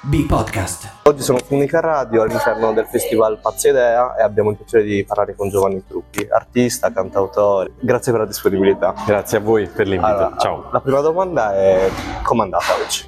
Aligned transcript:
B-Podcast. 0.00 1.00
Oggi 1.02 1.22
sono 1.22 1.38
su 1.44 1.54
Unica 1.54 1.80
Radio 1.80 2.22
all'interno 2.22 2.72
del 2.72 2.86
festival 2.86 3.40
Pazza 3.40 3.68
Idea 3.68 4.14
e 4.16 4.22
abbiamo 4.22 4.50
il 4.50 4.56
piacere 4.56 4.84
di 4.84 5.04
parlare 5.04 5.34
con 5.34 5.48
Giovanni 5.48 5.84
Truppi, 5.84 6.24
artista, 6.30 6.92
cantautore. 6.92 7.72
Grazie 7.80 8.12
per 8.12 8.20
la 8.20 8.26
disponibilità. 8.28 8.94
Grazie 9.04 9.38
a 9.38 9.40
voi 9.40 9.66
per 9.66 9.88
l'invito. 9.88 10.06
Allora, 10.06 10.36
Ciao. 10.38 10.68
La 10.70 10.80
prima 10.80 11.00
domanda 11.00 11.52
è 11.52 11.90
com'è 12.22 12.42
andata 12.42 12.64
oggi? 12.80 13.06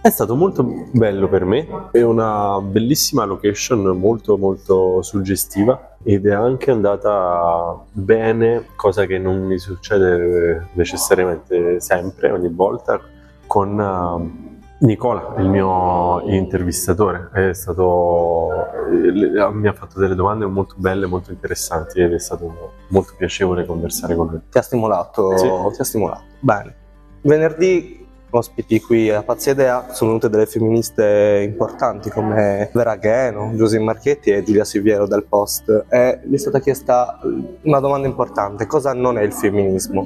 È 0.00 0.08
stato 0.08 0.34
molto 0.36 0.64
bello 0.92 1.28
per 1.28 1.44
me, 1.44 1.88
è 1.92 2.00
una 2.00 2.60
bellissima 2.62 3.24
location, 3.24 3.82
molto 3.98 4.38
molto 4.38 5.02
suggestiva 5.02 5.96
ed 6.02 6.26
è 6.26 6.32
anche 6.32 6.70
andata 6.70 7.76
bene, 7.92 8.68
cosa 8.74 9.04
che 9.04 9.18
non 9.18 9.42
mi 9.42 9.58
succede 9.58 10.68
necessariamente 10.72 11.80
sempre, 11.80 12.30
ogni 12.30 12.50
volta, 12.50 13.00
con 13.46 13.78
uh, 13.78 14.55
Nicola, 14.78 15.34
il 15.38 15.48
mio 15.48 16.20
intervistatore, 16.28 17.30
è 17.32 17.54
stato, 17.54 18.50
eh, 18.90 19.50
mi 19.52 19.68
ha 19.68 19.72
fatto 19.72 19.98
delle 19.98 20.14
domande 20.14 20.44
molto 20.44 20.74
belle, 20.76 21.06
molto 21.06 21.30
interessanti 21.30 22.00
ed 22.00 22.12
è 22.12 22.18
stato 22.18 22.72
molto 22.88 23.14
piacevole 23.16 23.64
conversare 23.64 24.14
con 24.14 24.26
lui. 24.26 24.40
Ti 24.50 24.58
ha 24.58 24.62
stimolato? 24.62 25.36
Sì. 25.38 25.48
Ti 25.74 25.80
ha 25.80 25.84
stimolato. 25.84 26.24
Bene. 26.40 26.74
Venerdì 27.22 28.06
ospiti 28.28 28.80
qui 28.80 29.08
a 29.08 29.22
Pazza 29.22 29.52
Idea 29.52 29.92
sono 29.92 30.10
venute 30.10 30.28
delle 30.28 30.46
femministe 30.46 31.42
importanti 31.48 32.10
come 32.10 32.68
Vera 32.74 32.96
Gheno, 32.96 33.52
Giuseppe 33.54 33.82
Marchetti 33.82 34.30
e 34.30 34.42
Giulia 34.42 34.64
Siviero 34.64 35.06
del 35.06 35.24
Post 35.24 35.86
e 35.88 36.20
gli 36.24 36.34
è 36.34 36.38
stata 36.38 36.60
chiesta 36.60 37.18
una 37.62 37.80
domanda 37.80 38.06
importante, 38.06 38.66
cosa 38.66 38.92
non 38.92 39.16
è 39.16 39.22
il 39.22 39.32
femminismo? 39.32 40.04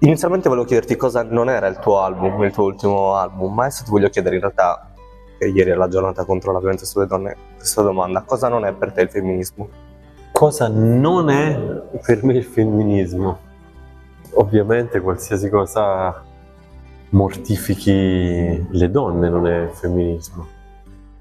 Inizialmente 0.00 0.48
volevo 0.48 0.64
chiederti 0.64 0.94
cosa 0.94 1.24
non 1.24 1.48
era 1.48 1.66
il 1.66 1.80
tuo 1.80 1.98
album, 1.98 2.44
il 2.44 2.52
tuo 2.52 2.64
ultimo 2.64 3.14
album, 3.14 3.52
ma 3.52 3.62
adesso 3.64 3.82
ti 3.82 3.90
voglio 3.90 4.08
chiedere 4.08 4.36
in 4.36 4.42
realtà, 4.42 4.92
che 5.36 5.48
ieri 5.48 5.70
è 5.70 5.74
la 5.74 5.88
giornata 5.88 6.24
contro 6.24 6.52
la 6.52 6.60
violenza 6.60 6.84
sulle 6.84 7.06
donne, 7.06 7.36
questa 7.56 7.82
domanda, 7.82 8.22
cosa 8.22 8.46
non 8.46 8.64
è 8.64 8.72
per 8.72 8.92
te 8.92 9.00
il 9.00 9.10
femminismo? 9.10 9.68
Cosa 10.30 10.68
non 10.68 11.30
è 11.30 11.58
per 12.06 12.22
me 12.22 12.34
il 12.34 12.44
femminismo? 12.44 13.38
Ovviamente 14.34 15.00
qualsiasi 15.00 15.50
cosa 15.50 16.22
mortifichi 17.08 18.68
le 18.70 18.90
donne 18.92 19.28
non 19.28 19.48
è 19.48 19.66
femminismo. 19.66 20.46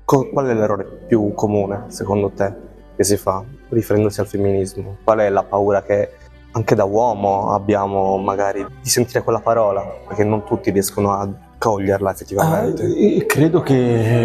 Co- 0.06 0.30
qual 0.30 0.46
è 0.46 0.54
l'errore 0.54 0.84
più 1.08 1.34
comune, 1.34 1.86
secondo 1.88 2.30
te, 2.30 2.54
che 2.96 3.04
si 3.04 3.18
fa 3.18 3.44
riferendosi 3.70 4.20
al 4.20 4.28
femminismo? 4.28 4.98
Qual 5.04 5.18
è 5.18 5.30
la 5.30 5.42
paura 5.42 5.82
che 5.82 6.12
anche 6.58 6.76
da 6.76 6.84
uomo 6.84 7.54
abbiamo 7.54 8.18
magari 8.18 8.66
di 8.82 8.90
sentire 8.90 9.22
quella 9.24 9.40
parola, 9.40 9.82
perché 10.08 10.24
non 10.24 10.44
tutti 10.44 10.72
riescono 10.72 11.12
a 11.14 11.30
coglierla 11.58 12.12
effettivamente. 12.12 12.84
Eh, 12.84 13.26
credo 13.26 13.62
che 13.62 13.74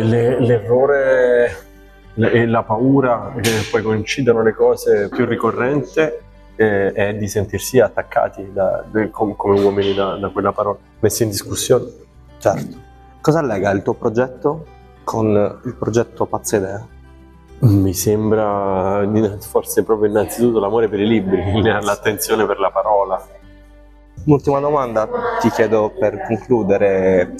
le- 0.03 0.41
l'errore 0.41 1.57
e 2.15 2.47
la 2.47 2.63
paura 2.63 3.33
che 3.41 3.51
poi 3.71 3.83
coincidano 3.83 4.43
le 4.43 4.53
cose 4.55 5.09
più 5.09 5.25
ricorrente 5.27 6.23
eh, 6.57 6.93
è 6.93 7.15
di 7.15 7.29
sentirsi 7.29 7.81
attaccati 7.81 8.51
da- 8.53 8.85
de- 8.91 9.11
com- 9.11 9.35
come 9.37 9.61
uomini 9.61 9.95
da, 9.95 10.17
da 10.17 10.29
quella 10.29 10.53
parola, 10.53 10.77
messi 11.01 11.23
in 11.23 11.31
discussione. 11.31 11.87
Certo. 12.39 12.77
Cosa 13.21 13.41
lega 13.43 13.71
il 13.71 13.83
tuo 13.83 13.95
progetto 13.95 14.67
con 15.05 15.61
il 15.65 15.75
progetto 15.75 16.27
Pazza 16.27 16.57
Idea? 16.57 16.87
Mi 17.63 17.95
sembra 17.95 19.07
forse 19.39 19.85
proprio 19.85 20.09
innanzitutto 20.09 20.59
l'amore 20.59 20.89
per 20.89 20.99
i 20.99 21.07
libri, 21.07 21.63
l'attenzione 21.63 22.45
per 22.45 22.59
la 22.59 22.71
parola. 22.71 23.25
Un'ultima 24.25 24.59
domanda 24.59 25.09
ti 25.41 25.49
chiedo 25.51 25.93
per 25.97 26.23
concludere, 26.27 27.35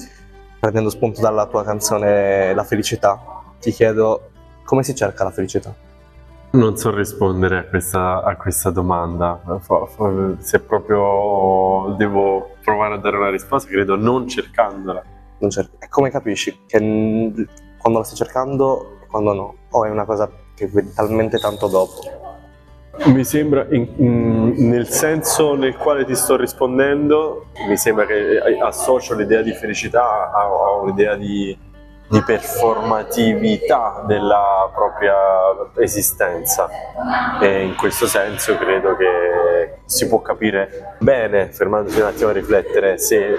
prendendo 0.59 0.89
spunto 0.89 1.19
dalla 1.19 1.45
tua 1.47 1.63
canzone 1.65 2.53
La 2.53 2.63
felicità, 2.63 3.43
ti 3.59 3.71
chiedo 3.71 4.29
come 4.63 4.83
si 4.83 4.95
cerca 4.95 5.25
la 5.25 5.31
felicità? 5.31 5.75
Non 6.51 6.77
so 6.77 6.95
rispondere 6.95 7.57
a 7.57 7.63
questa, 7.65 8.23
a 8.23 8.37
questa 8.37 8.69
domanda, 8.69 9.41
se 10.39 10.59
proprio 10.61 11.95
devo 11.97 12.51
provare 12.63 12.93
a 12.93 12.97
dare 12.97 13.17
una 13.17 13.29
risposta, 13.29 13.69
credo 13.69 13.97
non 13.97 14.27
cercandola. 14.27 15.03
Non 15.39 15.49
cer- 15.49 15.71
e 15.79 15.89
come 15.89 16.09
capisci 16.11 16.61
che 16.65 16.77
quando 17.77 17.99
la 17.99 18.05
stai 18.05 18.17
cercando 18.17 18.99
e 19.01 19.07
quando 19.07 19.33
no? 19.33 19.55
O 19.75 19.85
è 19.85 19.89
una 19.89 20.05
cosa 20.05 20.29
che 20.55 20.67
vedi 20.67 20.93
talmente 20.93 21.39
tanto 21.39 21.67
dopo? 21.67 22.01
Mi 23.05 23.23
sembra, 23.23 23.65
in- 23.71 23.91
in- 23.97 24.69
nel 24.69 24.87
senso 24.87 25.55
nel 25.55 25.75
quale 25.75 26.05
ti 26.05 26.15
sto 26.15 26.35
rispondendo, 26.35 27.47
mi 27.67 27.75
sembra 27.75 28.05
che 28.05 28.39
associo 28.61 29.15
l'idea 29.15 29.41
di 29.41 29.51
felicità 29.53 30.31
a, 30.31 30.41
a 30.43 30.75
un'idea 30.81 31.15
di, 31.15 31.57
di 32.07 32.23
performatività 32.23 34.03
della 34.05 34.69
propria 34.71 35.15
esistenza. 35.77 36.69
E 37.41 37.63
in 37.63 37.75
questo 37.75 38.05
senso 38.05 38.55
credo 38.57 38.95
che 38.95 39.79
si 39.85 40.07
può 40.07 40.21
capire 40.21 40.95
bene, 40.99 41.51
fermandosi 41.51 41.99
un 41.99 42.05
attimo 42.05 42.29
a 42.29 42.33
riflettere, 42.33 42.99
se 42.99 43.35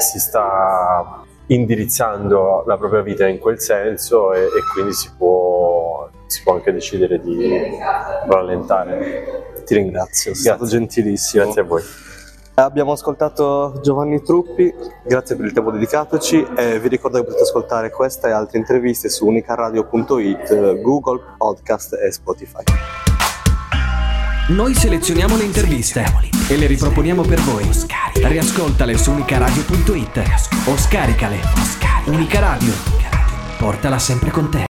si 0.00 0.18
sta 0.18 1.22
indirizzando 1.48 2.64
la 2.66 2.76
propria 2.76 3.02
vita 3.02 3.24
in 3.24 3.38
quel 3.38 3.60
senso 3.60 4.32
e, 4.32 4.40
e 4.40 4.62
quindi 4.72 4.92
si 4.92 5.14
può, 5.16 5.35
si 6.26 6.42
può 6.42 6.54
anche 6.54 6.72
decidere 6.72 7.20
di 7.20 7.58
rallentare. 8.26 9.54
Ti 9.64 9.74
ringrazio, 9.74 10.34
sei 10.34 10.42
stato 10.42 10.66
gentilissimo. 10.66 11.44
Grazie 11.44 11.60
a 11.60 11.64
voi. 11.64 11.82
Abbiamo 12.58 12.92
ascoltato 12.92 13.80
Giovanni 13.82 14.22
Truppi, 14.22 14.72
grazie 15.04 15.36
per 15.36 15.44
il 15.44 15.52
tempo 15.52 15.70
dedicatoci 15.70 16.46
e 16.56 16.80
vi 16.80 16.88
ricordo 16.88 17.18
che 17.18 17.24
potete 17.24 17.42
ascoltare 17.42 17.90
questa 17.90 18.28
e 18.28 18.30
altre 18.30 18.56
interviste 18.56 19.10
su 19.10 19.26
unicaradio.it, 19.26 20.80
Google 20.80 21.20
Podcast 21.36 21.92
e 22.02 22.10
Spotify. 22.10 22.62
Noi 24.48 24.74
selezioniamo 24.74 25.36
le 25.36 25.42
interviste 25.42 26.04
e 26.48 26.56
le 26.56 26.66
riproponiamo 26.66 27.22
per 27.22 27.40
voi. 27.40 27.68
Riascoltale 28.14 28.96
su 28.96 29.10
unicaradio.it 29.10 30.22
o 30.66 30.76
scaricale. 30.78 31.40
Unica 32.06 32.40
Radio. 32.40 32.72
Portala 33.58 33.98
sempre 33.98 34.30
con 34.30 34.50
te. 34.50 34.64